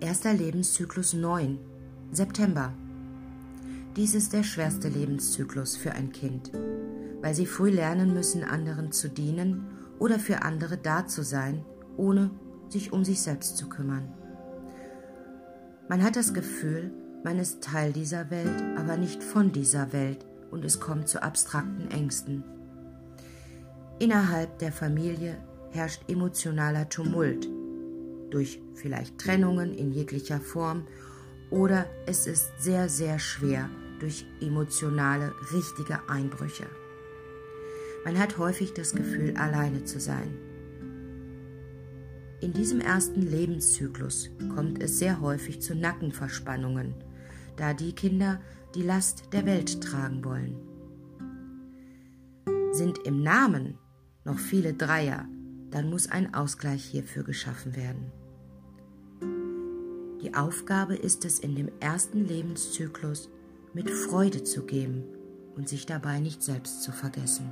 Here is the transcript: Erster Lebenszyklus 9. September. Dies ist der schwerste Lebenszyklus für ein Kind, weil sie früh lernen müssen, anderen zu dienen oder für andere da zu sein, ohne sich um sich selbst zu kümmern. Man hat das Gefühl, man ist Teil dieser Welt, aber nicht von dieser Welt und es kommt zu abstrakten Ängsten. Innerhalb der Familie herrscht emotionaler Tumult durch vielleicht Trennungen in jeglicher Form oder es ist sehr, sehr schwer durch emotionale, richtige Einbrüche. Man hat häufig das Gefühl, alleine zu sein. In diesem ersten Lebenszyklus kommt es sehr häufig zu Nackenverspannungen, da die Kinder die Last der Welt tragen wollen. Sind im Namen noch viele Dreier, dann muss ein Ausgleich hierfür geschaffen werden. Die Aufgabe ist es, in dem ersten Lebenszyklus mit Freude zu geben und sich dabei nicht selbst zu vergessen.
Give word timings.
Erster 0.00 0.32
Lebenszyklus 0.32 1.12
9. 1.12 1.58
September. 2.10 2.72
Dies 3.96 4.14
ist 4.14 4.32
der 4.32 4.44
schwerste 4.44 4.88
Lebenszyklus 4.88 5.76
für 5.76 5.92
ein 5.92 6.10
Kind, 6.10 6.50
weil 7.20 7.34
sie 7.34 7.44
früh 7.44 7.68
lernen 7.68 8.14
müssen, 8.14 8.42
anderen 8.42 8.92
zu 8.92 9.10
dienen 9.10 9.66
oder 9.98 10.18
für 10.18 10.40
andere 10.40 10.78
da 10.78 11.06
zu 11.06 11.22
sein, 11.22 11.66
ohne 11.98 12.30
sich 12.70 12.94
um 12.94 13.04
sich 13.04 13.20
selbst 13.20 13.58
zu 13.58 13.68
kümmern. 13.68 14.08
Man 15.90 16.02
hat 16.02 16.16
das 16.16 16.32
Gefühl, 16.32 16.90
man 17.22 17.38
ist 17.38 17.62
Teil 17.62 17.92
dieser 17.92 18.30
Welt, 18.30 18.62
aber 18.78 18.96
nicht 18.96 19.22
von 19.22 19.52
dieser 19.52 19.92
Welt 19.92 20.24
und 20.50 20.64
es 20.64 20.80
kommt 20.80 21.08
zu 21.08 21.22
abstrakten 21.22 21.90
Ängsten. 21.90 22.42
Innerhalb 23.98 24.60
der 24.60 24.72
Familie 24.72 25.36
herrscht 25.72 26.08
emotionaler 26.08 26.88
Tumult 26.88 27.46
durch 28.30 28.60
vielleicht 28.74 29.18
Trennungen 29.18 29.74
in 29.74 29.92
jeglicher 29.92 30.40
Form 30.40 30.86
oder 31.50 31.86
es 32.06 32.26
ist 32.26 32.50
sehr, 32.58 32.88
sehr 32.88 33.18
schwer 33.18 33.68
durch 33.98 34.24
emotionale, 34.40 35.32
richtige 35.52 36.08
Einbrüche. 36.08 36.66
Man 38.04 38.18
hat 38.18 38.38
häufig 38.38 38.72
das 38.72 38.94
Gefühl, 38.94 39.36
alleine 39.36 39.84
zu 39.84 40.00
sein. 40.00 40.38
In 42.40 42.54
diesem 42.54 42.80
ersten 42.80 43.20
Lebenszyklus 43.20 44.30
kommt 44.54 44.82
es 44.82 44.98
sehr 44.98 45.20
häufig 45.20 45.60
zu 45.60 45.74
Nackenverspannungen, 45.74 46.94
da 47.56 47.74
die 47.74 47.92
Kinder 47.92 48.40
die 48.74 48.82
Last 48.82 49.24
der 49.32 49.44
Welt 49.44 49.82
tragen 49.82 50.24
wollen. 50.24 50.56
Sind 52.72 52.98
im 53.04 53.22
Namen 53.22 53.76
noch 54.24 54.38
viele 54.38 54.72
Dreier, 54.72 55.28
dann 55.70 55.88
muss 55.88 56.10
ein 56.10 56.34
Ausgleich 56.34 56.84
hierfür 56.84 57.22
geschaffen 57.22 57.76
werden. 57.76 58.12
Die 60.22 60.34
Aufgabe 60.34 60.96
ist 60.96 61.24
es, 61.24 61.38
in 61.38 61.54
dem 61.54 61.70
ersten 61.80 62.26
Lebenszyklus 62.26 63.30
mit 63.72 63.90
Freude 63.90 64.44
zu 64.44 64.64
geben 64.64 65.04
und 65.56 65.68
sich 65.68 65.86
dabei 65.86 66.20
nicht 66.20 66.42
selbst 66.42 66.82
zu 66.82 66.92
vergessen. 66.92 67.50